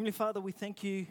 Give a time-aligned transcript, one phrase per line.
[0.00, 1.06] Heavenly Father, we thank you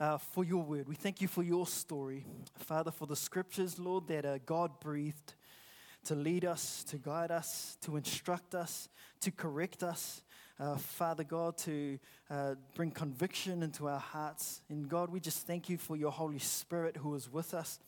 [0.00, 0.88] uh, for your word.
[0.88, 2.24] We thank you for your story.
[2.56, 5.34] Father, for the scriptures, Lord, that are God breathed
[6.06, 8.88] to lead us, to guide us, to instruct us,
[9.20, 10.22] to correct us.
[10.58, 11.98] Uh, Father God, to
[12.30, 14.62] uh, bring conviction into our hearts.
[14.70, 17.78] And God, we just thank you for your Holy Spirit who is with us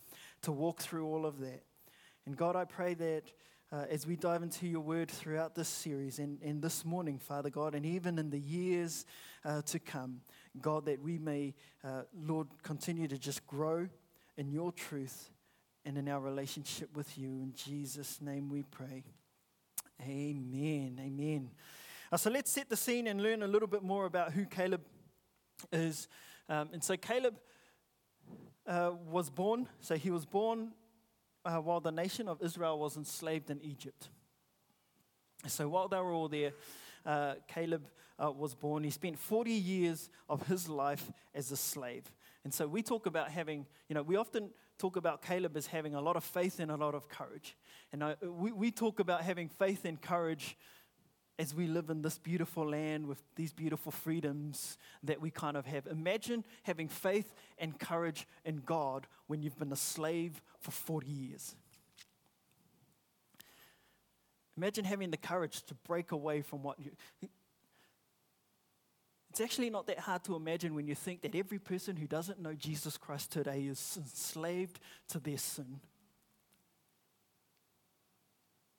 [0.43, 1.63] to walk through all of that.
[2.27, 3.33] And God, I pray that
[3.71, 7.50] uh, as we dive into your word throughout this series and, and this morning, Father
[7.50, 9.05] God, and even in the years
[9.45, 10.23] uh, to come,
[10.61, 11.54] God, that we may,
[11.85, 13.89] uh, Lord, continue to just grow
[14.36, 15.31] in your truth
[15.85, 17.29] and in our relationship with you.
[17.29, 19.04] In Jesus' name we pray.
[20.03, 20.99] Amen.
[21.00, 21.50] Amen.
[22.11, 24.80] Uh, so let's set the scene and learn a little bit more about who Caleb
[25.72, 26.08] is.
[26.49, 27.39] Um, and so Caleb
[28.66, 30.72] uh, was born, so he was born
[31.48, 34.11] uh, while the nation of Israel was enslaved in Egypt.
[35.47, 36.52] So while they were all there,
[37.06, 37.86] uh, Caleb
[38.22, 38.84] uh, was born.
[38.84, 42.05] He spent 40 years of his life as a slave.
[42.44, 45.94] And so we talk about having, you know, we often talk about Caleb as having
[45.94, 47.56] a lot of faith and a lot of courage.
[47.92, 50.56] And uh, we, we talk about having faith and courage
[51.39, 55.67] as we live in this beautiful land with these beautiful freedoms that we kind of
[55.67, 55.86] have.
[55.86, 61.55] Imagine having faith and courage in God when you've been a slave for 40 years.
[64.56, 66.91] Imagine having the courage to break away from what you.
[69.30, 72.41] It's actually not that hard to imagine when you think that every person who doesn't
[72.41, 74.80] know Jesus Christ today is enslaved
[75.11, 75.78] to their sin.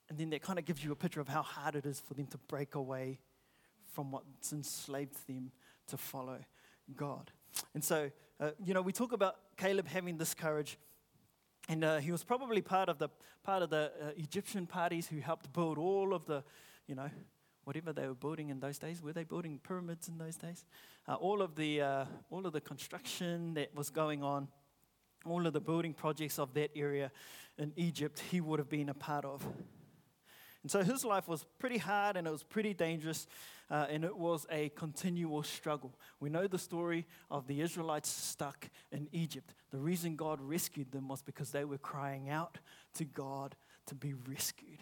[0.10, 2.16] And then that kind of gives you a picture of how hard it is for
[2.16, 3.20] them to break away
[3.94, 5.52] from what's enslaved them
[5.88, 6.40] to follow
[6.96, 7.32] God.
[7.74, 10.78] And so, uh, you know, we talk about Caleb having this courage.
[11.68, 13.10] And uh, he was probably part of the
[13.44, 16.44] part of the uh, Egyptian parties who helped build all of the,
[16.88, 17.10] you know,
[17.64, 19.02] whatever they were building in those days.
[19.02, 20.66] Were they building pyramids in those days?
[21.08, 24.48] Uh, all of the uh, all of the construction that was going on,
[25.26, 27.12] all of the building projects of that area
[27.58, 29.46] in Egypt, he would have been a part of.
[30.64, 33.28] And so his life was pretty hard and it was pretty dangerous
[33.70, 35.94] uh, and it was a continual struggle.
[36.20, 39.54] We know the story of the Israelites stuck in Egypt.
[39.72, 42.58] The reason God rescued them was because they were crying out
[42.96, 43.56] to God
[43.88, 44.80] to be rescued.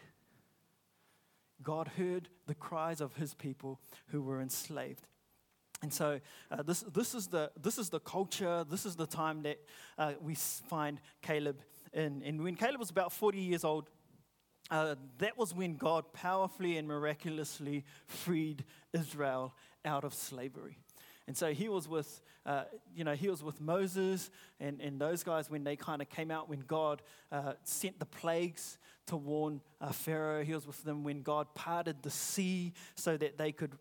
[1.62, 5.08] God heard the cries of his people who were enslaved.
[5.84, 9.44] And so uh, this, this, is the, this is the culture, this is the time
[9.44, 9.60] that
[9.98, 11.62] uh, we find Caleb
[11.94, 12.24] in.
[12.26, 13.90] And when Caleb was about 40 years old,
[14.70, 18.64] uh, that was when God powerfully and miraculously freed
[18.94, 19.54] Israel
[19.86, 20.78] out of slavery.
[21.28, 22.64] And so he was with, uh,
[22.96, 24.30] you know, he was with Moses
[24.60, 27.02] and, and those guys when they kind of came out when God
[27.32, 28.78] uh, sent the plagues
[29.08, 30.44] to warn uh, Pharaoh.
[30.44, 33.74] He was with them when God parted the sea so that they could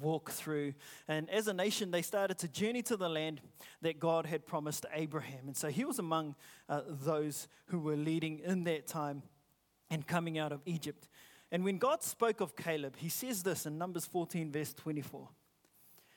[0.00, 0.74] walk through.
[1.06, 3.40] And as a nation, they started to journey to the land
[3.82, 5.46] that God had promised Abraham.
[5.46, 6.34] And so he was among
[6.68, 9.22] uh, those who were leading in that time
[9.90, 11.08] and coming out of Egypt.
[11.50, 15.28] And when God spoke of Caleb, he says this in Numbers 14, verse 24.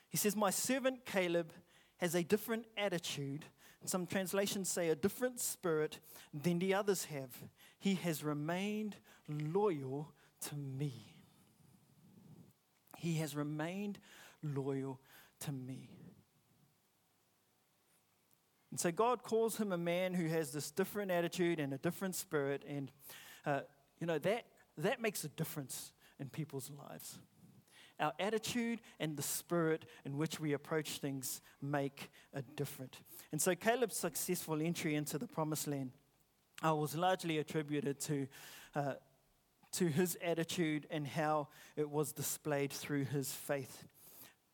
[0.08, 1.52] He says, My servant Caleb
[1.98, 3.44] has a different attitude.
[3.84, 6.00] Some translations say a different spirit
[6.34, 7.30] than the others have.
[7.78, 8.96] He has remained
[9.28, 10.12] loyal
[10.48, 11.14] to me.
[12.98, 13.98] He has remained
[14.42, 15.00] loyal
[15.40, 15.88] to me.
[18.70, 22.14] And so God calls him a man who has this different attitude and a different
[22.14, 22.62] spirit.
[22.68, 22.90] And
[23.46, 23.60] uh,
[24.00, 24.44] you know, that,
[24.78, 27.18] that makes a difference in people's lives.
[27.98, 32.96] Our attitude and the spirit in which we approach things make a difference.
[33.30, 35.90] And so Caleb's successful entry into the promised land
[36.66, 38.26] uh, was largely attributed to,
[38.74, 38.94] uh,
[39.72, 43.86] to his attitude and how it was displayed through his faith,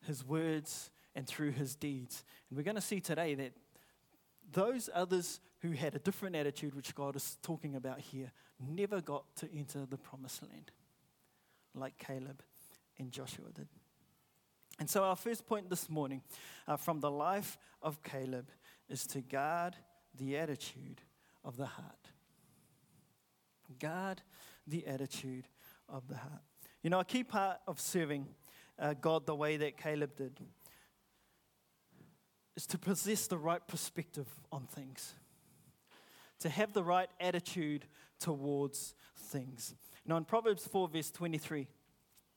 [0.07, 2.25] his words, and through his deeds.
[2.51, 3.53] And we're going to see today that
[4.53, 9.25] those others who had a different attitude, which God is talking about here, never got
[9.37, 10.71] to enter the promised land
[11.75, 12.43] like Caleb
[12.99, 13.69] and Joshua did.
[14.79, 16.23] And so, our first point this morning
[16.69, 18.51] uh, from the life of Caleb
[18.89, 19.75] is to guard
[20.15, 21.01] the attitude
[21.45, 22.11] of the heart.
[23.79, 24.23] Guard
[24.67, 25.49] the attitude
[25.89, 26.43] of the heart.
[26.83, 28.27] You know, a key part of serving
[28.79, 30.39] uh, God the way that Caleb did
[32.55, 35.15] is to possess the right perspective on things,
[36.41, 37.87] to have the right attitude
[38.21, 39.75] towards things.
[40.07, 41.67] Now, in Proverbs 4, verse 23,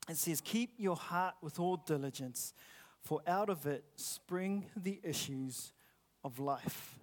[0.09, 2.53] it says, Keep your heart with all diligence,
[3.01, 5.71] for out of it spring the issues
[6.23, 6.99] of life.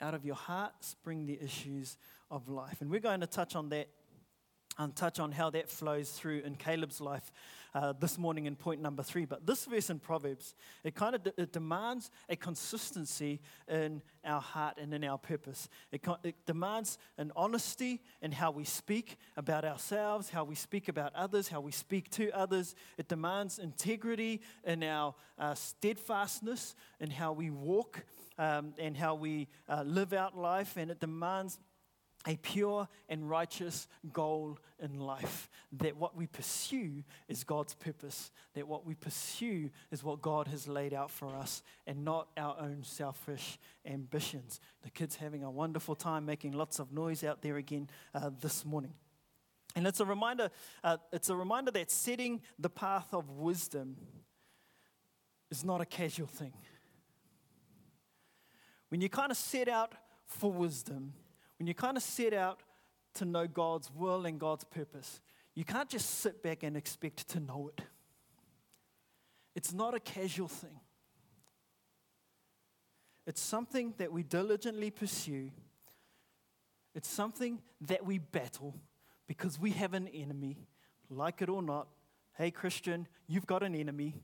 [0.00, 1.96] Out of your heart spring the issues
[2.30, 2.80] of life.
[2.80, 3.88] And we're going to touch on that
[4.78, 7.32] and touch on how that flows through in Caleb's life
[7.74, 9.24] uh, this morning in point number three.
[9.24, 10.54] But this verse in Proverbs,
[10.84, 15.68] it kind of de- it demands a consistency in our heart and in our purpose.
[15.92, 20.88] It, co- it demands an honesty in how we speak about ourselves, how we speak
[20.88, 22.74] about others, how we speak to others.
[22.96, 28.04] It demands integrity in our uh, steadfastness in how we walk
[28.38, 31.58] um, and how we uh, live out life, and it demands
[32.28, 35.48] a pure and righteous goal in life.
[35.72, 38.30] That what we pursue is God's purpose.
[38.54, 42.54] That what we pursue is what God has laid out for us and not our
[42.60, 44.60] own selfish ambitions.
[44.82, 48.64] The kids having a wonderful time making lots of noise out there again uh, this
[48.64, 48.92] morning.
[49.74, 50.50] And it's a reminder,
[50.84, 53.96] uh, it's a reminder that setting the path of wisdom
[55.50, 56.52] is not a casual thing.
[58.90, 59.94] When you kind of set out
[60.26, 61.14] for wisdom,
[61.58, 62.60] when you kind of set out
[63.14, 65.20] to know God's will and God's purpose,
[65.54, 67.84] you can't just sit back and expect to know it.
[69.56, 70.80] It's not a casual thing.
[73.26, 75.50] It's something that we diligently pursue.
[76.94, 78.74] It's something that we battle
[79.26, 80.56] because we have an enemy,
[81.10, 81.88] like it or not.
[82.34, 84.14] Hey, Christian, you've got an enemy.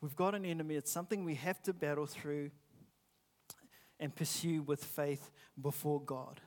[0.00, 0.74] We've got an enemy.
[0.74, 2.50] It's something we have to battle through
[4.00, 5.30] and pursue with faith
[5.60, 6.40] before God.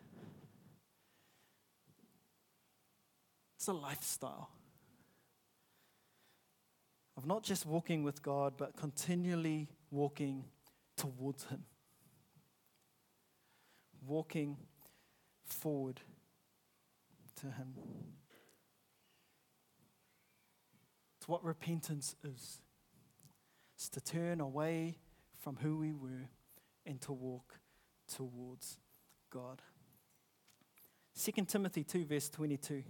[3.55, 4.49] It's a lifestyle
[7.15, 10.43] of not just walking with God, but continually walking
[10.97, 11.63] towards Him,
[14.05, 14.57] walking
[15.45, 16.01] forward
[17.39, 17.75] to Him.
[21.17, 22.59] It's what repentance is.
[23.75, 24.97] It's to turn away
[25.39, 26.29] from who we were
[26.85, 27.59] and to walk
[28.07, 28.77] towards
[29.29, 29.61] God.
[31.19, 32.83] 2 Timothy 2, verse 22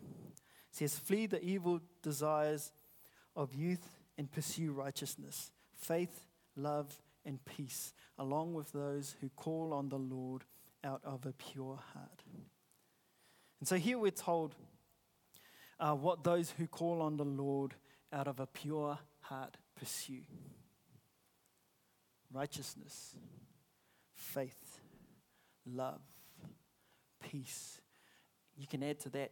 [0.71, 2.71] says, Flee the evil desires
[3.35, 3.87] of youth
[4.17, 6.25] and pursue righteousness, faith,
[6.55, 10.43] love, and peace, along with those who call on the Lord
[10.83, 12.23] out of a pure heart.
[13.59, 14.55] And so here we're told
[15.79, 17.75] uh, what those who call on the Lord
[18.11, 20.21] out of a pure heart pursue
[22.33, 23.15] righteousness,
[24.23, 24.79] faith,
[25.65, 26.01] love,
[27.21, 27.79] peace.
[28.55, 29.31] You can add to that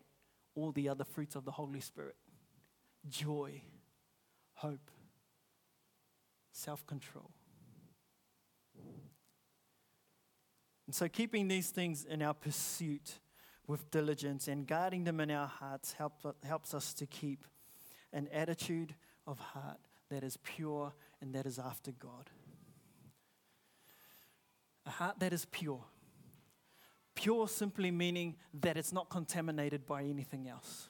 [0.56, 2.16] all the other fruits of the Holy Spirit
[3.10, 3.62] joy,
[4.54, 4.92] hope,
[6.52, 7.32] self control.
[10.86, 13.20] And so, keeping these things in our pursuit
[13.66, 16.14] with diligence and guarding them in our hearts help,
[16.44, 17.46] helps us to keep
[18.12, 18.94] an attitude
[19.26, 19.80] of heart
[20.10, 22.30] that is pure and that is after God
[25.02, 25.84] heart that is pure.
[27.16, 30.90] Pure simply meaning that it's not contaminated by anything else.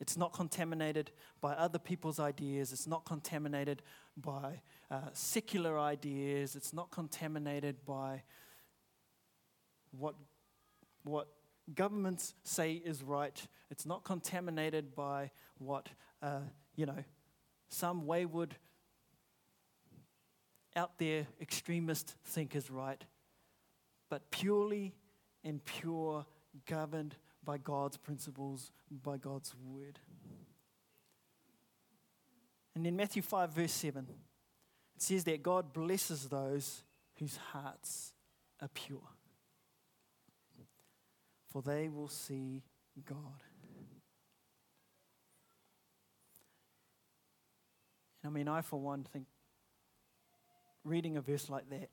[0.00, 2.72] It's not contaminated by other people's ideas.
[2.72, 3.82] It's not contaminated
[4.16, 6.56] by uh, secular ideas.
[6.56, 8.22] It's not contaminated by
[9.90, 10.14] what,
[11.04, 11.28] what
[11.74, 13.40] governments say is right.
[13.70, 15.88] It's not contaminated by what,
[16.22, 16.40] uh,
[16.76, 17.04] you know,
[17.68, 18.56] some wayward
[20.76, 23.02] out there extremist think is right,
[24.08, 24.94] but purely
[25.44, 26.26] and pure,
[26.66, 29.98] governed by God's principles, by God's word.
[32.74, 34.06] And in Matthew 5, verse 7,
[34.96, 36.82] it says that God blesses those
[37.18, 38.12] whose hearts
[38.60, 39.08] are pure,
[41.48, 42.62] for they will see
[43.04, 43.42] God.
[48.24, 49.26] I mean, I, for one, think
[50.84, 51.88] reading a verse like that,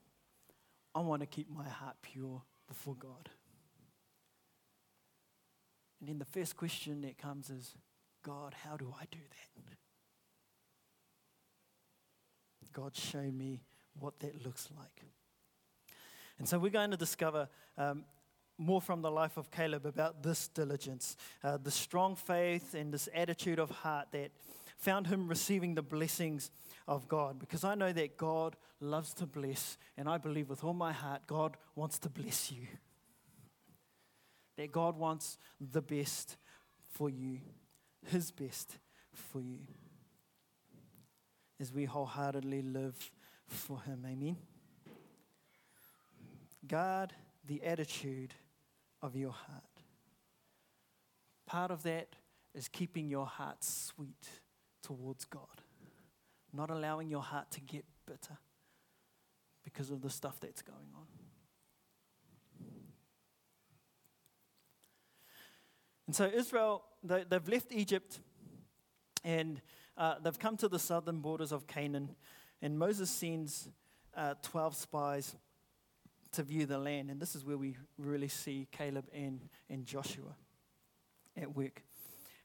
[0.95, 3.29] I want to keep my heart pure before God.
[5.99, 7.75] And then the first question that comes is,
[8.23, 9.45] God, how do I do that?
[12.75, 13.61] God, show me
[13.97, 15.05] what that looks like.
[16.37, 17.47] And so we're going to discover
[17.77, 18.03] um,
[18.57, 23.07] more from the life of Caleb about this diligence, uh, the strong faith and this
[23.13, 24.31] attitude of heart that
[24.77, 26.51] found him receiving the blessings
[26.87, 30.73] of God because I know that God loves to bless, and I believe with all
[30.73, 32.67] my heart God wants to bless you.
[34.57, 36.37] That God wants the best
[36.89, 37.39] for you,
[38.07, 38.77] His best
[39.11, 39.59] for you,
[41.59, 43.11] as we wholeheartedly live
[43.47, 44.05] for Him.
[44.05, 44.37] Amen.
[46.67, 47.13] Guard
[47.45, 48.33] the attitude
[49.01, 49.63] of your heart.
[51.45, 52.15] Part of that
[52.53, 54.29] is keeping your heart sweet
[54.85, 55.61] towards God
[56.55, 58.37] not allowing your heart to get bitter
[59.63, 61.05] because of the stuff that's going on.
[66.07, 68.19] And so Israel, they, they've left Egypt
[69.23, 69.59] and
[69.97, 72.15] uh, they've come to the southern borders of Canaan.
[72.61, 73.69] And Moses sends
[74.15, 75.35] uh, 12 spies
[76.33, 77.09] to view the land.
[77.09, 80.35] And this is where we really see Caleb and, and Joshua
[81.35, 81.81] at work.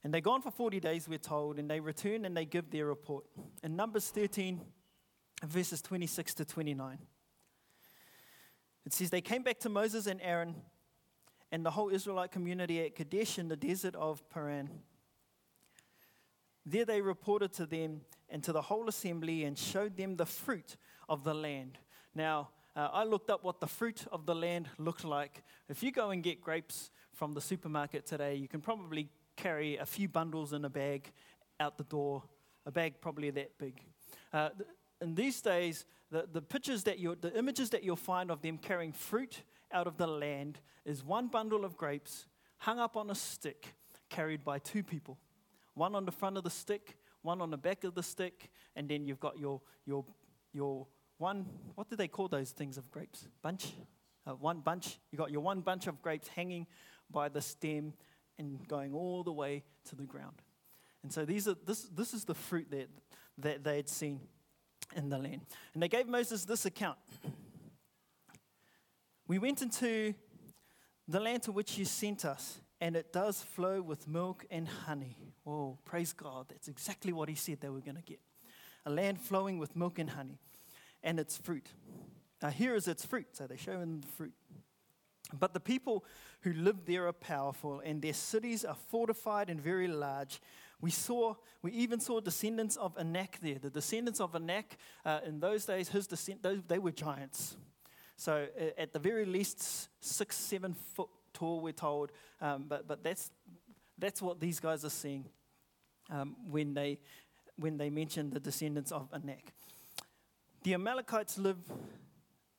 [0.03, 2.87] And they're gone for 40 days, we're told, and they return and they give their
[2.87, 3.25] report.
[3.63, 4.61] In Numbers 13,
[5.45, 6.99] verses 26 to 29,
[8.87, 10.55] it says, They came back to Moses and Aaron
[11.53, 14.71] and the whole Israelite community at Kadesh in the desert of Paran.
[16.65, 20.77] There they reported to them and to the whole assembly and showed them the fruit
[21.09, 21.79] of the land.
[22.15, 25.43] Now, uh, I looked up what the fruit of the land looked like.
[25.69, 29.09] If you go and get grapes from the supermarket today, you can probably
[29.41, 31.11] carry a few bundles in a bag
[31.59, 32.23] out the door,
[32.67, 33.81] a bag probably that big.
[34.33, 34.51] Uh,
[35.01, 38.59] in these days, the, the pictures that you the images that you'll find of them
[38.59, 39.43] carrying fruit
[39.73, 42.27] out of the land is one bundle of grapes
[42.59, 43.75] hung up on a stick,
[44.11, 45.19] carried by two people.
[45.75, 48.89] One on the front of the stick, one on the back of the stick, and
[48.89, 50.05] then you've got your, your,
[50.53, 53.29] your one, what do they call those things of grapes?
[53.41, 53.73] Bunch?
[54.27, 54.99] Uh, one bunch.
[55.11, 56.67] You got your one bunch of grapes hanging
[57.11, 57.95] by the stem
[58.41, 60.43] and going all the way to the ground.
[61.05, 62.89] And so these are, this, this is the fruit that,
[63.39, 64.21] that they had seen
[64.97, 65.43] in the land.
[65.75, 66.99] And they gave Moses this account.
[69.29, 70.15] We went into
[71.07, 75.17] the land to which you sent us, and it does flow with milk and honey.
[75.47, 76.47] Oh, praise God.
[76.49, 78.21] That's exactly what he said they were going to get
[78.87, 80.39] a land flowing with milk and honey,
[81.03, 81.69] and its fruit.
[82.43, 83.27] Now, here is its fruit.
[83.33, 84.33] So they show him the fruit.
[85.39, 86.05] But the people
[86.43, 90.41] who live there are powerful, and their cities are fortified and very large.
[90.81, 93.59] We saw, we even saw descendants of Anak there.
[93.59, 97.57] The descendants of Anak, uh, in those days, his descent, they were giants.
[98.17, 98.47] So
[98.79, 102.13] at the very least, six, seven foot tall, we're told.
[102.41, 103.31] Um, but but that's,
[103.99, 105.27] that's what these guys are seeing
[106.11, 106.99] um, when, they,
[107.57, 109.53] when they mention the descendants of Anak.
[110.63, 111.59] The Amalekites live,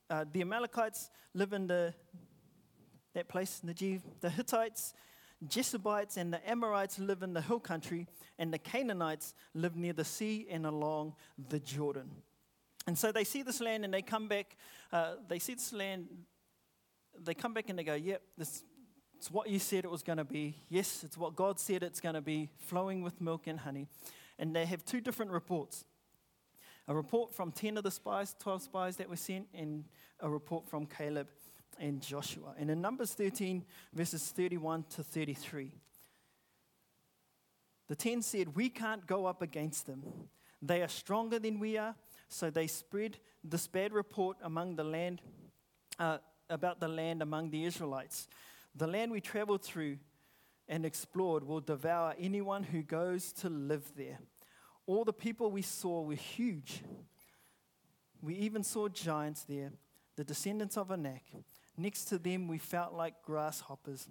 [0.09, 1.93] uh, the Amalekites live in the,
[3.13, 4.01] that place, Negev.
[4.21, 4.93] The Hittites,
[5.47, 10.05] Jebusites, and the Amorites live in the hill country, and the Canaanites live near the
[10.05, 11.15] sea and along
[11.49, 12.09] the Jordan.
[12.87, 14.57] And so they see this land and they come back,
[14.91, 16.07] uh, they see this land,
[17.19, 18.63] they come back and they go, yep, this,
[19.17, 20.55] it's what you said it was going to be.
[20.67, 23.87] Yes, it's what God said it's going to be, flowing with milk and honey.
[24.39, 25.85] And they have two different reports
[26.87, 29.85] a report from 10 of the spies, 12 spies that were sent, and
[30.19, 31.27] a report from Caleb
[31.79, 32.53] and Joshua.
[32.57, 33.63] And in Numbers 13,
[33.93, 35.71] verses 31 to 33,
[37.87, 40.03] the 10 said, We can't go up against them.
[40.61, 41.95] They are stronger than we are
[42.31, 45.21] so they spread this bad report among the land,
[45.99, 48.27] uh, about the land among the Israelites.
[48.73, 49.97] The land we traveled through
[50.69, 54.19] and explored will devour anyone who goes to live there.
[54.87, 56.81] All the people we saw were huge.
[58.21, 59.73] We even saw giants there,
[60.15, 61.23] the descendants of Anak.
[61.81, 64.07] Next to them, we felt like grasshoppers.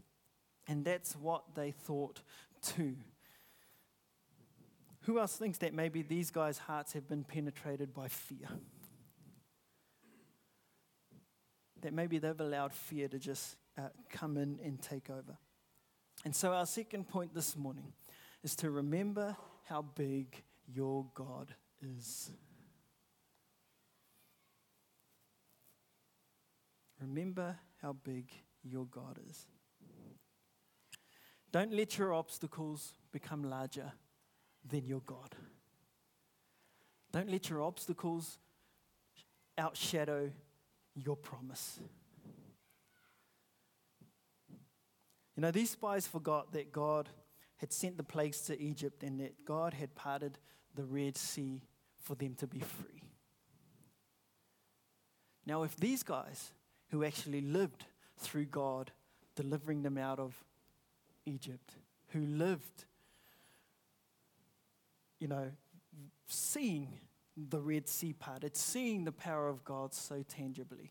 [0.66, 2.20] And that's what they thought
[2.60, 2.96] too.
[5.02, 8.48] Who else thinks that maybe these guys' hearts have been penetrated by fear?
[11.82, 15.38] That maybe they've allowed fear to just uh, come in and take over.
[16.24, 17.92] And so, our second point this morning
[18.42, 22.32] is to remember how big your God is.
[27.00, 28.30] Remember how big
[28.62, 29.46] your God is.
[31.52, 33.92] Don't let your obstacles become larger
[34.68, 35.34] than your God.
[37.12, 38.38] Don't let your obstacles
[39.58, 40.30] outshadow
[40.94, 41.80] your promise.
[45.36, 47.08] You know, these spies forgot that God
[47.56, 50.38] had sent the plagues to Egypt and that God had parted
[50.74, 51.62] the Red Sea
[51.98, 53.02] for them to be free.
[55.46, 56.52] Now, if these guys
[56.90, 57.84] who actually lived
[58.18, 58.90] through God
[59.36, 60.34] delivering them out of
[61.24, 61.76] Egypt,
[62.08, 62.84] who lived
[65.20, 65.50] you know,
[66.26, 66.88] seeing
[67.36, 70.90] the Red Sea part, it's seeing the power of God so tangibly.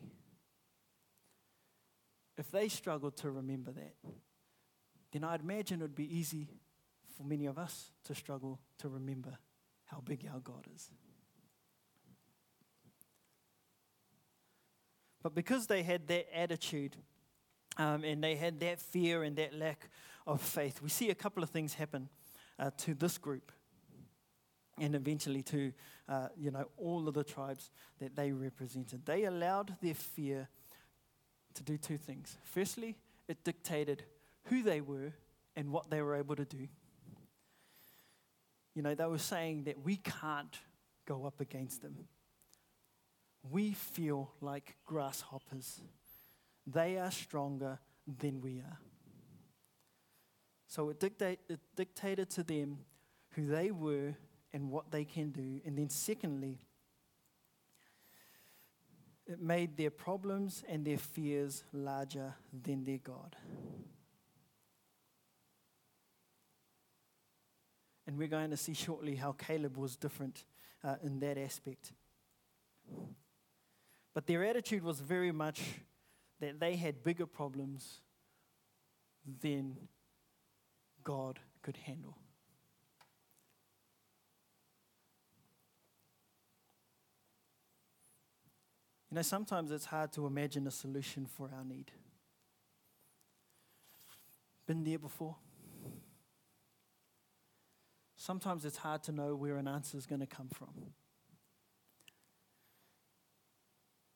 [2.38, 3.96] If they struggled to remember that,
[5.12, 6.48] then I'd imagine it would be easy
[7.18, 9.38] for many of us to struggle to remember
[9.86, 10.90] how big our God is.
[15.22, 16.96] But because they had that attitude
[17.78, 19.90] um, and they had that fear and that lack
[20.26, 22.10] of faith, we see a couple of things happen
[22.58, 23.52] uh, to this group
[24.80, 25.74] and eventually to
[26.08, 29.06] uh, you know all of the tribes that they represented.
[29.06, 30.48] They allowed their fear
[31.56, 32.38] to do two things.
[32.44, 32.96] Firstly,
[33.28, 34.04] it dictated
[34.46, 35.14] who they were
[35.56, 36.68] and what they were able to do.
[38.76, 40.58] You know, they were saying that we can't
[41.06, 42.08] go up against them.
[43.44, 45.82] We feel like grasshoppers.
[46.68, 48.80] They are stronger than we are.
[50.68, 52.80] So it, it dictated to them
[53.32, 54.16] who they were
[54.54, 55.62] and what they can do.
[55.66, 56.60] And then, secondly,
[59.26, 63.36] it made their problems and their fears larger than their God.
[68.08, 70.44] And we're going to see shortly how Caleb was different
[70.84, 71.94] uh, in that aspect.
[74.14, 75.62] But their attitude was very much
[76.40, 78.02] that they had bigger problems
[79.42, 79.78] than
[81.04, 82.18] God could handle.
[89.12, 91.92] You know, sometimes it's hard to imagine a solution for our need.
[94.68, 95.36] Been there before?
[98.16, 100.92] Sometimes it's hard to know where an answer is going to come from.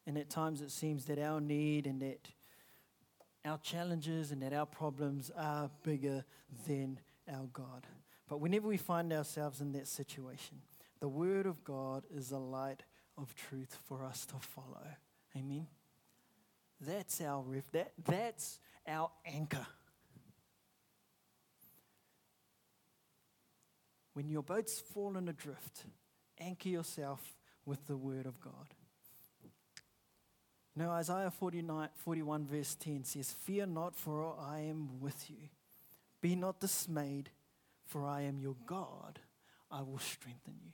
[0.06, 2.28] And at times it seems that our need and that
[3.46, 6.24] our challenges and that our problems are bigger
[6.68, 7.00] than
[7.32, 7.88] our God.
[8.28, 10.62] But whenever we find ourselves in that situation,
[11.00, 12.84] the Word of God is a light
[13.18, 14.88] of truth for us to follow.
[15.36, 15.68] Amen.
[16.80, 17.72] That's our riff.
[17.72, 19.66] That, that's our anchor.
[24.14, 25.86] When your boat's fallen adrift,
[26.40, 28.74] anchor yourself with the word of God.
[30.75, 35.50] Now, Isaiah 49, 41, verse 10 says, Fear not, for I am with you.
[36.20, 37.30] Be not dismayed,
[37.86, 39.20] for I am your God.
[39.70, 40.72] I will strengthen you.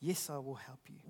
[0.00, 1.00] Yes, I will help you.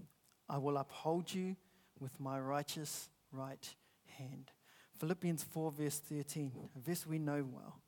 [0.48, 1.56] I will uphold you
[2.00, 3.74] with my righteous right
[4.16, 4.50] hand.
[4.98, 7.80] Philippians 4, verse 13, a verse we know well.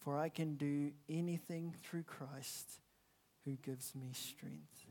[0.00, 2.80] For I can do anything through Christ
[3.44, 4.86] who gives me strength.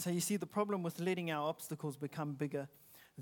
[0.00, 2.68] So you see, the problem with letting our obstacles become bigger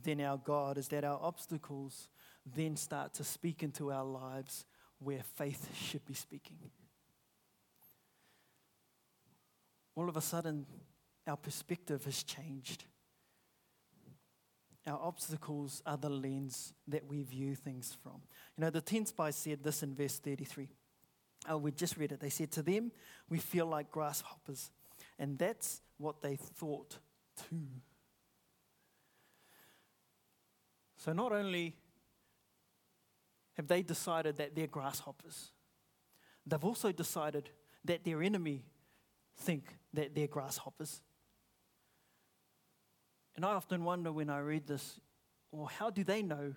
[0.01, 2.09] than our God is that our obstacles
[2.47, 4.65] then start to speak into our lives
[4.99, 6.59] where faith should be speaking.
[9.99, 10.65] all of a sudden
[11.27, 12.85] our perspective has changed.
[14.87, 18.23] Our obstacles are the lens that we view things from.
[18.57, 20.69] You know, the 10 spies said this in verse 33.
[21.49, 22.21] Oh, we just read it.
[22.21, 22.93] They said, To them,
[23.29, 24.71] we feel like grasshoppers.
[25.19, 26.99] And that's what they thought
[27.49, 27.67] too.
[30.97, 31.77] So not only
[33.57, 35.53] have they decided that they're grasshoppers,
[36.47, 37.51] they've also decided
[37.85, 38.65] that their enemy
[39.37, 41.03] think that they're grasshoppers.
[43.37, 45.01] And I often wonder when I read this,
[45.53, 46.55] well, how do they know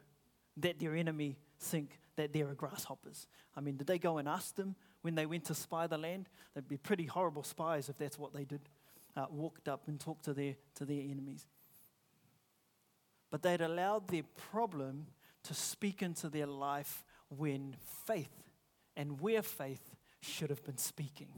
[0.57, 3.27] that their enemy think that they're grasshoppers?
[3.55, 6.27] I mean, did they go and ask them when they went to spy the land?
[6.55, 8.61] They'd be pretty horrible spies if that's what they did.
[9.15, 11.45] Uh, walked up and talked to their, to their enemies.
[13.29, 15.07] But they'd allowed their problem
[15.43, 18.31] to speak into their life when faith
[18.95, 21.29] and where faith should have been speaking.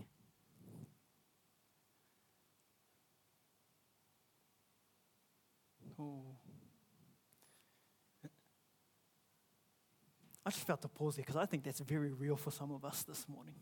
[6.00, 6.24] Oh.
[10.46, 12.84] I just felt to pause there because I think that's very real for some of
[12.84, 13.56] us this morning.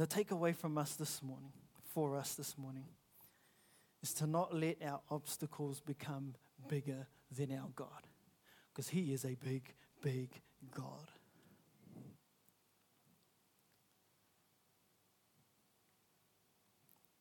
[0.00, 1.52] The takeaway from us this morning,
[1.92, 2.86] for us this morning,
[4.02, 6.36] is to not let our obstacles become
[6.68, 8.06] bigger than our God.
[8.72, 10.30] Because He is a big, big
[10.74, 11.10] God.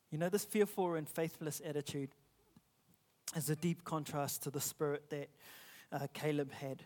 [0.09, 2.11] You know, this fearful and faithless attitude
[3.35, 5.29] is a deep contrast to the spirit that
[5.91, 6.81] uh, Caleb had.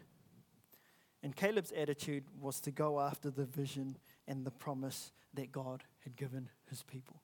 [1.24, 6.18] And Caleb's attitude was to go after the vision and the promise that God had
[6.18, 7.22] given his people.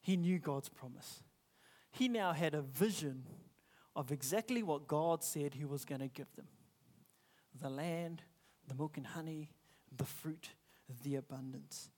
[0.00, 1.22] He knew God's promise.
[1.92, 3.22] He now had a vision
[3.94, 6.48] of exactly what God said he was going to give them
[7.60, 8.22] the land,
[8.66, 9.48] the milk and honey,
[9.96, 10.48] the fruit,
[11.04, 11.90] the abundance.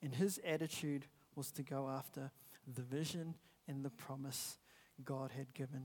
[0.00, 2.30] And his attitude was to go after
[2.72, 3.34] the vision
[3.66, 4.58] and the promise
[5.04, 5.82] God had given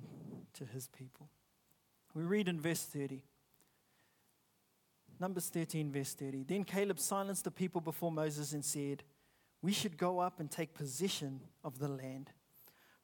[0.54, 1.30] to his people.
[2.14, 3.24] We read in verse 30.
[5.20, 6.44] Numbers 13, verse 30.
[6.44, 9.04] Then Caleb silenced the people before Moses and said,
[9.62, 12.32] We should go up and take possession of the land,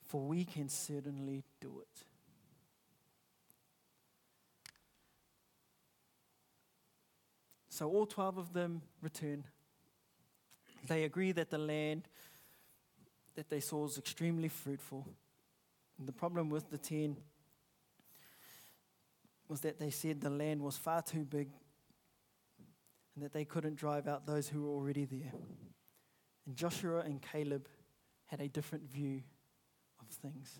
[0.03, 2.05] for we can certainly do it.
[7.69, 9.45] So all 12 of them return
[10.85, 12.09] They agree that the land
[13.35, 15.07] that they saw was extremely fruitful.
[15.97, 17.15] And the problem with the 10
[19.49, 21.49] was that they said the land was far too big
[23.15, 25.33] and that they couldn't drive out those who were already there.
[26.45, 27.67] And Joshua and Caleb
[28.27, 29.23] had a different view
[29.99, 30.59] of things.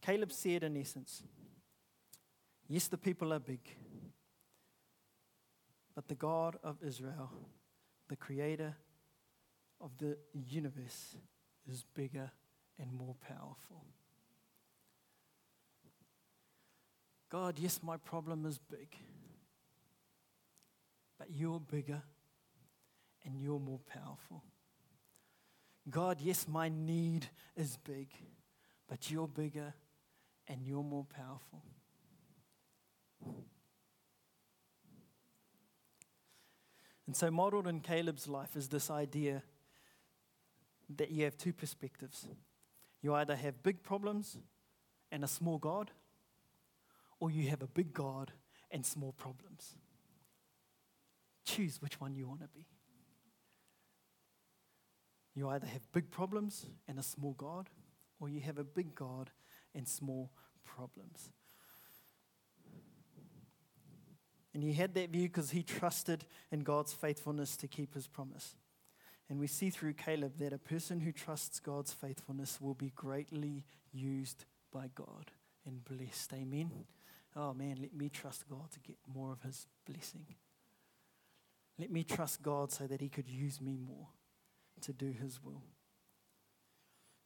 [0.00, 1.24] Caleb said, in essence,
[2.68, 3.60] Yes, the people are big,
[5.94, 7.30] but the God of Israel,
[8.08, 8.74] the creator
[9.80, 11.16] of the universe,
[11.68, 12.30] is bigger
[12.78, 13.84] and more powerful.
[17.28, 18.96] God, yes, my problem is big,
[21.18, 22.02] but you're bigger
[23.24, 24.44] and you're more powerful.
[25.90, 28.08] God, yes, my need is big,
[28.88, 29.74] but you're bigger
[30.48, 31.62] and you're more powerful.
[37.06, 39.42] And so, modeled in Caleb's life is this idea
[40.96, 42.26] that you have two perspectives.
[43.00, 44.38] You either have big problems
[45.12, 45.92] and a small God,
[47.20, 48.32] or you have a big God
[48.70, 49.76] and small problems.
[51.44, 52.66] Choose which one you want to be.
[55.34, 57.68] You either have big problems and a small God,
[58.18, 59.30] or you have a big God
[59.74, 60.30] and small
[60.64, 61.30] problems.
[64.54, 68.56] And he had that view because he trusted in God's faithfulness to keep his promise.
[69.28, 73.64] And we see through Caleb that a person who trusts God's faithfulness will be greatly
[73.92, 75.30] used by God
[75.66, 76.32] and blessed.
[76.32, 76.70] Amen.
[77.36, 80.24] Oh man, let me trust God to get more of his blessing.
[81.78, 84.08] Let me trust God so that he could use me more
[84.80, 85.62] to do his will.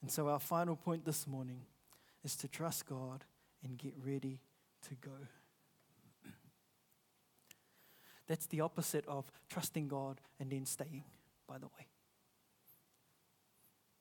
[0.03, 1.61] And so, our final point this morning
[2.25, 3.25] is to trust God
[3.63, 4.41] and get ready
[4.89, 5.13] to go.
[8.27, 11.05] That's the opposite of trusting God and then staying,
[11.47, 11.87] by the way.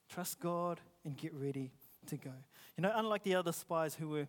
[0.10, 1.72] Trust God and get ready
[2.08, 2.32] to go.
[2.76, 4.28] You know, unlike the other spies who were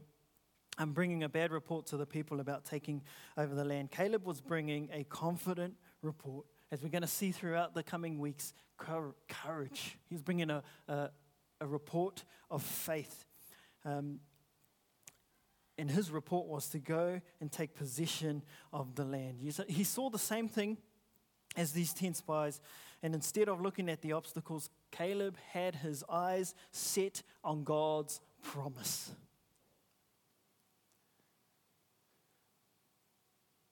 [0.80, 3.02] um, bringing a bad report to the people about taking
[3.36, 6.46] over the land, Caleb was bringing a confident report.
[6.72, 8.54] As we're going to see throughout the coming weeks,
[9.28, 9.98] courage.
[10.08, 11.10] He's bringing a, a,
[11.60, 13.26] a report of faith.
[13.84, 14.20] Um,
[15.76, 19.38] and his report was to go and take possession of the land.
[19.68, 20.78] He saw the same thing
[21.56, 22.60] as these 10 spies,
[23.02, 29.10] and instead of looking at the obstacles, Caleb had his eyes set on God's promise.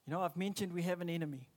[0.08, 1.50] You know, I've mentioned we have an enemy.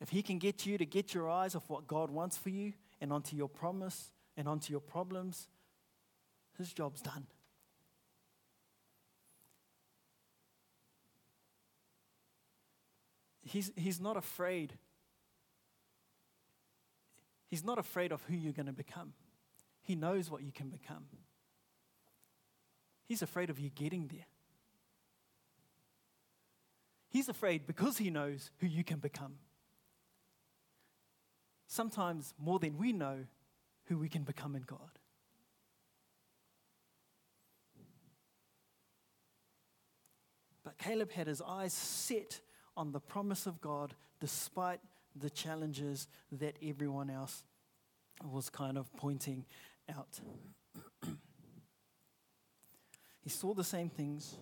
[0.00, 2.72] If he can get you to get your eyes off what God wants for you
[3.00, 5.46] and onto your promise and onto your problems,
[6.58, 7.28] his job's done.
[13.44, 14.72] he's, he's not afraid.
[17.46, 19.12] He's not afraid of who you're going to become.
[19.82, 21.04] He knows what you can become.
[23.04, 24.26] He's afraid of you getting there.
[27.14, 29.36] He's afraid because he knows who you can become.
[31.68, 33.18] Sometimes more than we know
[33.84, 34.98] who we can become in God.
[40.64, 42.40] But Caleb had his eyes set
[42.76, 44.80] on the promise of God despite
[45.14, 47.44] the challenges that everyone else
[48.24, 49.44] was kind of pointing
[49.88, 50.18] out.
[53.22, 54.36] he saw the same things.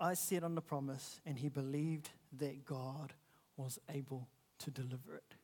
[0.00, 3.12] Eyes set on the promise, and he believed that God
[3.56, 4.28] was able
[4.58, 5.34] to deliver it,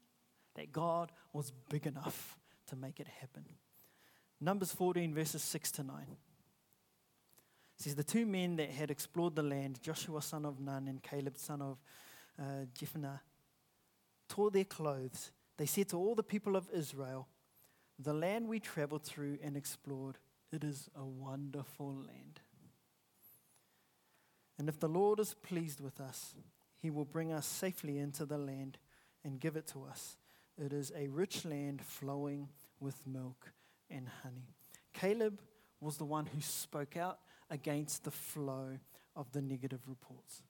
[0.55, 3.45] that God was big enough to make it happen.
[4.41, 5.95] Numbers 14, verses 6 to 9
[7.77, 11.37] says, The two men that had explored the land, Joshua son of Nun and Caleb
[11.37, 11.79] son of
[12.39, 13.21] uh, Jephunneh,
[14.29, 15.33] tore their clothes.
[15.57, 17.29] They said to all the people of Israel,
[17.99, 20.19] The land we traveled through and explored,
[20.53, 22.41] it is a wonderful land.
[24.61, 26.35] And if the Lord is pleased with us,
[26.77, 28.77] he will bring us safely into the land
[29.25, 30.19] and give it to us.
[30.63, 33.53] It is a rich land flowing with milk
[33.89, 34.53] and honey.
[34.93, 35.41] Caleb
[35.81, 38.79] was the one who spoke out against the flow
[39.17, 40.43] of the negative reports.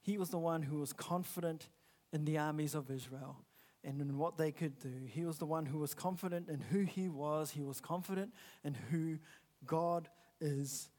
[0.00, 1.68] He was the one who was confident
[2.12, 3.38] in the armies of Israel
[3.82, 5.02] and in what they could do.
[5.08, 8.74] He was the one who was confident in who he was, he was confident in
[8.74, 9.18] who
[9.66, 10.08] God
[10.40, 10.90] is,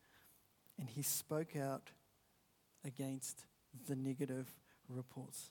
[0.79, 1.91] and he spoke out
[2.83, 3.45] against
[3.87, 4.47] the negative
[4.89, 5.49] reports.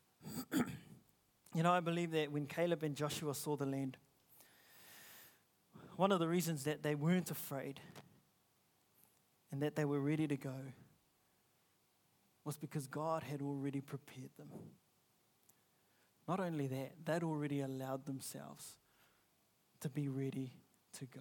[1.55, 3.97] you know, I believe that when Caleb and Joshua saw the land,
[5.97, 7.81] one of the reasons that they weren't afraid
[9.53, 10.55] and that they were ready to go
[12.45, 14.49] was because God had already prepared them.
[16.27, 18.77] Not only that, they'd already allowed themselves
[19.81, 20.53] to be ready
[20.99, 21.21] to go.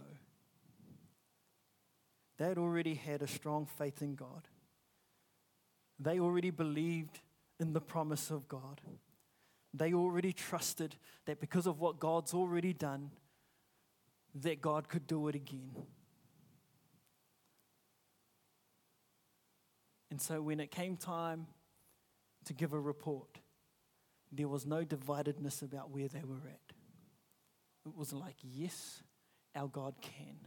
[2.37, 4.47] They'd already had a strong faith in God.
[5.99, 7.19] They already believed
[7.59, 8.81] in the promise of God.
[9.73, 13.11] They already trusted that because of what God's already done,
[14.35, 15.71] that God could do it again.
[20.11, 21.47] And so when it came time
[22.45, 23.39] to give a report,
[24.31, 26.75] there was no dividedness about where they were at.
[27.85, 29.01] It was like, yes,
[29.55, 30.37] our God can.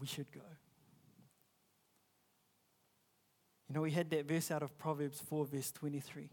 [0.00, 0.40] We should go.
[3.68, 6.30] You know, we had that verse out of Proverbs 4, verse 23,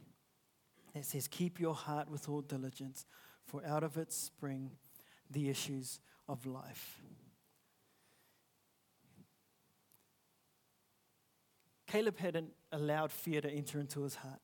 [0.94, 3.06] that says, Keep your heart with all diligence,
[3.46, 4.72] for out of it spring
[5.30, 6.00] the issues
[6.30, 7.02] of life.
[11.88, 14.40] Caleb hadn't allowed fear to enter into his heart.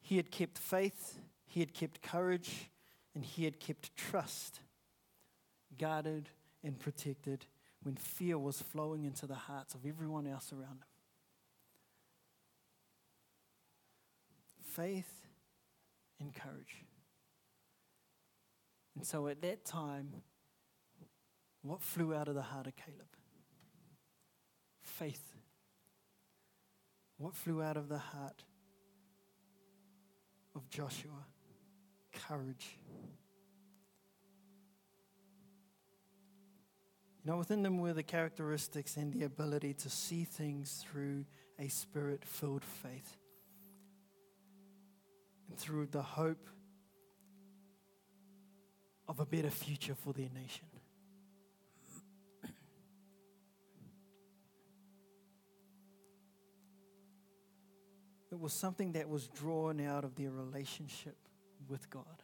[0.00, 2.70] He had kept faith, he had kept courage,
[3.14, 4.60] and he had kept trust,
[5.76, 6.30] guarded
[6.62, 7.46] and protected
[7.82, 10.84] when fear was flowing into the hearts of everyone else around him.
[14.60, 15.26] Faith
[16.20, 16.84] and courage.
[18.96, 20.12] And so at that time,
[21.62, 23.06] what flew out of the heart of Caleb?
[24.82, 25.34] Faith.
[27.16, 28.42] What flew out of the heart
[30.54, 31.26] of Joshua?
[32.12, 32.78] Courage.
[37.28, 41.26] Know, within them were the characteristics and the ability to see things through
[41.58, 43.18] a spirit filled faith
[45.50, 46.48] and through the hope
[49.06, 50.64] of a better future for their nation.
[58.32, 61.18] It was something that was drawn out of their relationship
[61.68, 62.22] with God.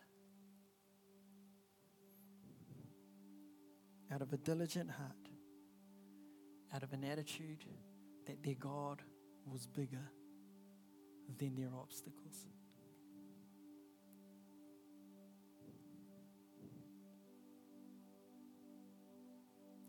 [4.15, 5.11] Out of a diligent heart,
[6.73, 7.65] out of an attitude
[8.27, 9.03] that their God
[9.45, 10.13] was bigger
[11.39, 12.47] than their obstacles.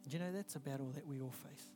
[0.07, 1.67] Do you know that's a battle that we all face?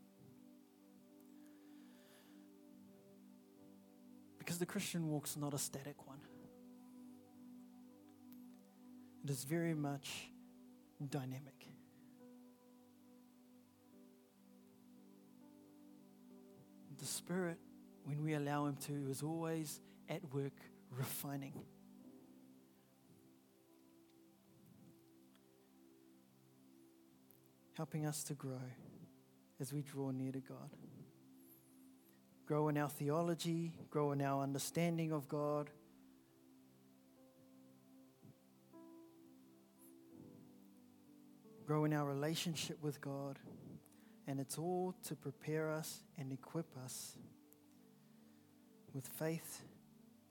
[4.39, 6.21] Because the Christian walk's not a static one,
[9.23, 10.31] it is very much
[11.09, 11.53] dynamic.
[16.99, 17.57] The Spirit,
[18.03, 20.53] when we allow Him to, is always at work
[20.95, 21.53] refining.
[27.79, 28.59] helping us to grow
[29.61, 30.69] as we draw near to God.
[32.45, 35.69] Grow in our theology, grow in our understanding of God.
[41.65, 43.39] Grow in our relationship with God.
[44.29, 47.17] And it's all to prepare us and equip us
[48.93, 49.63] with faith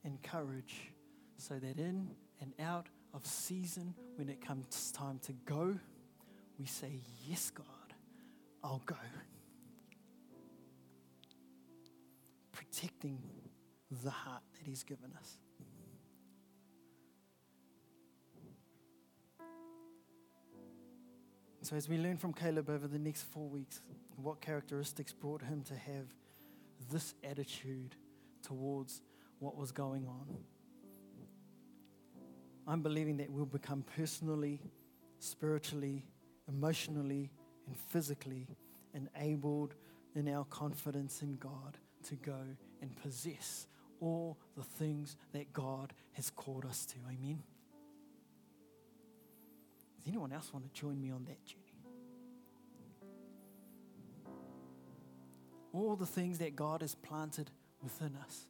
[0.05, 0.93] and courage
[1.35, 2.07] so that in
[2.39, 5.77] and out of season, when it comes time to go,
[6.57, 7.65] we say, Yes, God,
[8.63, 8.95] I'll go.
[12.53, 13.19] Protecting
[14.01, 15.37] the heart that He's given us.
[21.61, 23.81] So, as we learn from Caleb over the next four weeks,
[24.15, 26.05] what characteristics brought him to have
[26.89, 27.95] this attitude
[28.41, 29.01] towards
[29.39, 30.37] what was going on?
[32.65, 34.61] I'm believing that we'll become personally,
[35.19, 36.05] spiritually,
[36.47, 37.31] emotionally
[37.67, 38.47] and physically
[38.93, 39.75] enabled
[40.15, 42.39] in our confidence in God to go
[42.81, 43.67] and possess
[43.99, 46.95] all the things that God has called us to.
[47.07, 47.43] Amen.
[49.99, 51.65] Does anyone else want to join me on that journey?
[55.73, 57.51] All the things that God has planted
[57.83, 58.45] within us.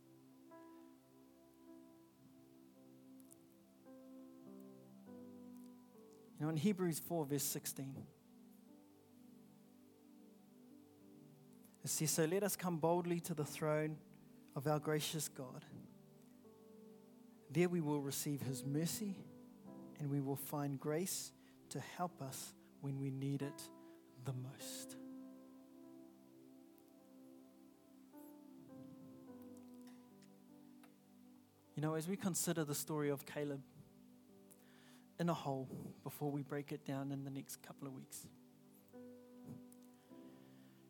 [6.39, 7.95] You know, in Hebrews 4, verse 16,
[11.83, 13.97] it says, So let us come boldly to the throne
[14.55, 15.65] of our gracious God.
[17.51, 19.17] There we will receive his mercy
[19.99, 21.33] and we will find grace
[21.69, 23.61] to help us when we need it
[24.25, 24.95] the most.
[31.75, 33.61] You know, as we consider the story of Caleb,
[35.19, 35.67] in a whole
[36.03, 38.25] before we break it down in the next couple of weeks.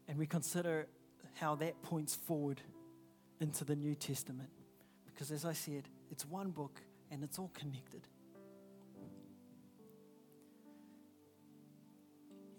[0.07, 0.87] And we consider
[1.33, 2.61] how that points forward
[3.39, 4.49] into the New Testament.
[5.05, 8.01] Because as I said, it's one book, and it's all connected.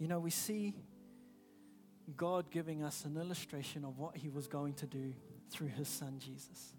[0.00, 0.74] You know, we see
[2.16, 5.12] God giving us an illustration of what He was going to do
[5.50, 6.72] through His Son Jesus.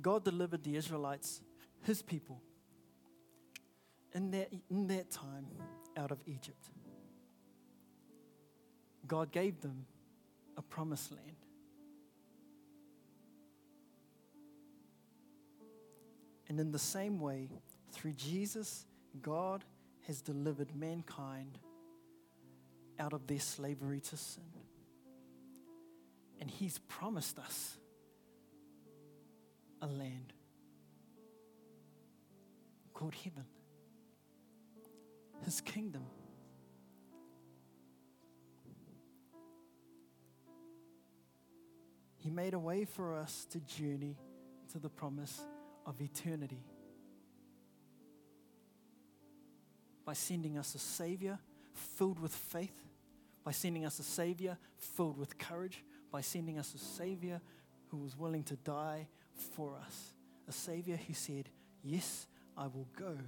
[0.00, 1.42] God delivered the Israelites,
[1.82, 2.40] His people,
[4.14, 5.46] in that, in that time
[5.94, 6.70] out of Egypt.
[9.06, 9.84] God gave them
[10.56, 11.36] a promised land.
[16.48, 17.50] And in the same way,
[17.92, 18.86] through Jesus,
[19.20, 19.64] God
[20.06, 21.58] has delivered mankind
[22.98, 24.44] out of their slavery to sin.
[26.40, 27.76] And He's promised us
[29.82, 30.32] a land
[32.94, 33.44] called heaven,
[35.44, 36.04] His kingdom.
[42.16, 44.16] He made a way for us to journey
[44.72, 45.40] to the promise
[45.84, 46.64] of eternity
[50.06, 51.38] by sending us a Savior
[51.74, 52.84] filled with faith,
[53.44, 57.40] by sending us a Savior filled with courage, by sending us a Savior
[57.88, 59.08] who was willing to die
[59.54, 60.14] for us.
[60.48, 61.50] A Savior who said,
[61.82, 63.18] Yes, I will go,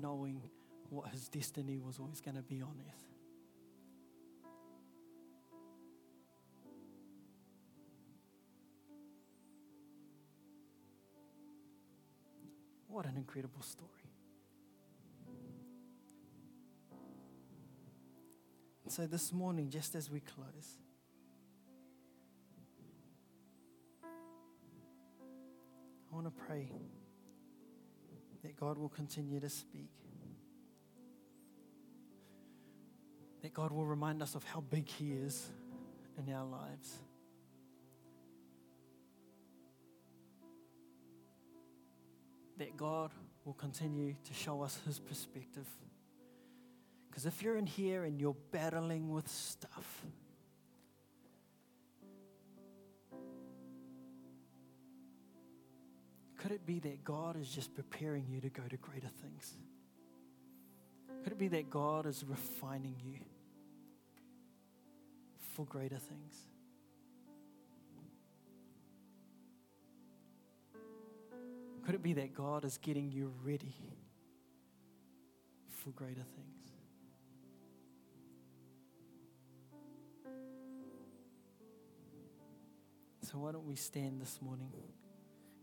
[0.00, 0.40] knowing
[0.88, 3.04] what his destiny was always going to be on earth.
[12.88, 14.03] What an incredible story.
[18.88, 20.78] So, this morning, just as we close,
[24.02, 24.06] I
[26.14, 26.70] want to pray
[28.42, 29.88] that God will continue to speak.
[33.42, 35.48] That God will remind us of how big He is
[36.18, 36.98] in our lives.
[42.58, 43.12] That God
[43.46, 45.66] will continue to show us His perspective.
[47.14, 50.04] Because if you're in here and you're battling with stuff,
[56.36, 59.54] Could it be that God is just preparing you to go to greater things?
[61.22, 63.20] Could it be that God is refining you
[65.54, 66.36] for greater things?
[71.86, 73.74] Could it be that God is getting you ready
[75.82, 76.63] for greater things?
[83.34, 84.70] So, why don't we stand this morning?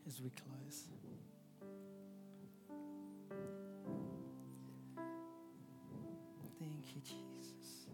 [0.05, 0.83] as we close.
[6.59, 7.87] Thank you, Jesus.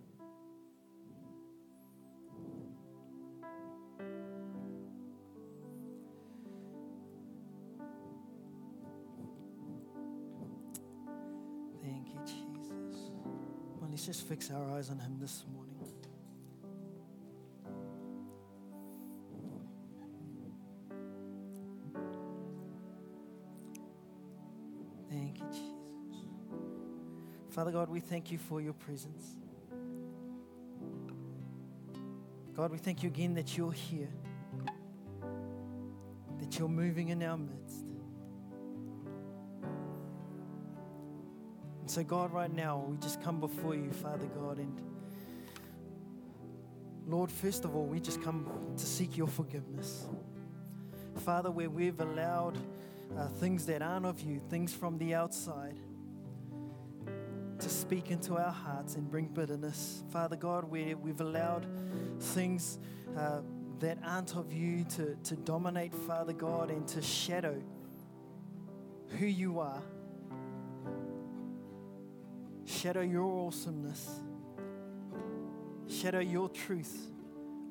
[11.84, 13.12] Thank you, Jesus.
[13.80, 15.77] Well, let's just fix our eyes on Him this morning.
[27.58, 29.26] Father God, we thank you for your presence.
[32.56, 34.12] God, we thank you again that you're here,
[36.40, 37.84] that you're moving in our midst.
[41.82, 44.80] And so, God, right now, we just come before you, Father God, and
[47.08, 50.06] Lord, first of all, we just come to seek your forgiveness.
[51.26, 52.56] Father, where we've allowed
[53.18, 55.80] uh, things that aren't of you, things from the outside,
[57.88, 60.04] speak into our hearts and bring bitterness.
[60.12, 61.66] Father God, where we've allowed
[62.20, 62.80] things
[63.18, 63.40] uh,
[63.80, 67.56] that aren't of you to, to dominate, Father God, and to shadow
[69.18, 69.82] who you are,
[72.66, 74.20] shadow your awesomeness,
[75.88, 77.10] shadow your truth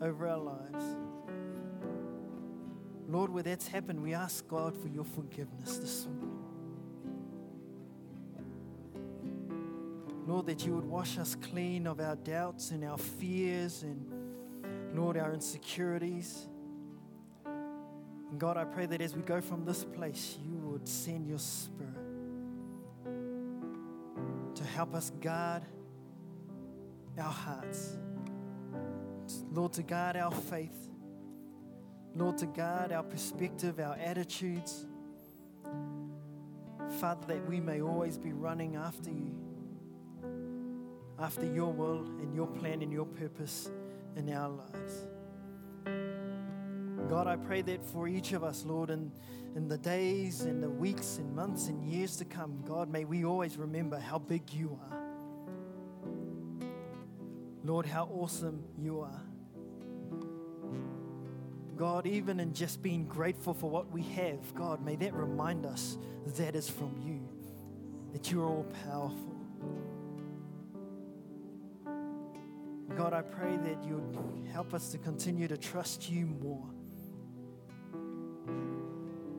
[0.01, 0.97] over our lives.
[3.07, 6.26] Lord, where that's happened, we ask God for your forgiveness this morning.
[10.27, 14.05] Lord, that you would wash us clean of our doubts and our fears and,
[14.93, 16.49] Lord, our insecurities.
[17.45, 21.39] And God, I pray that as we go from this place, you would send your
[21.39, 21.95] spirit
[24.57, 25.63] to help us guard
[27.17, 27.97] our hearts.
[29.53, 30.89] Lord, to guard our faith.
[32.17, 34.87] Lord, to guard our perspective, our attitudes.
[36.99, 39.46] Father, that we may always be running after you
[41.19, 43.71] after your will and your plan and your purpose
[44.17, 45.07] in our lives.
[47.09, 49.13] God, I pray that for each of us, Lord, in,
[49.55, 53.25] in the days and the weeks and months and years to come, God, may we
[53.25, 54.99] always remember how big you are.
[57.65, 59.23] Lord, how awesome you are.
[61.77, 65.99] God, even in just being grateful for what we have, God, may that remind us
[66.37, 67.29] that is from you,
[68.13, 69.36] that you're all powerful.
[72.97, 76.65] God, I pray that you'd help us to continue to trust you more.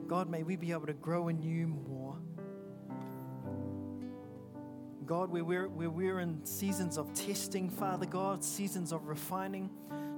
[0.08, 2.16] God, may we be able to grow in you more.
[5.08, 9.72] God, where we're, where we're in seasons of testing, Father God, seasons of refining,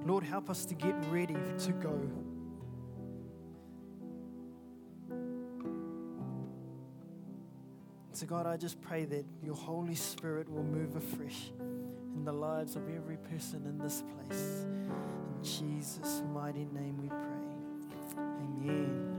[0.04, 1.98] Lord, help us to get ready to go.
[8.12, 11.52] So, God, I just pray that your Holy Spirit will move afresh
[12.20, 14.66] in the lives of every person in this place.
[14.66, 18.18] In Jesus' mighty name we pray.
[18.18, 19.09] Amen.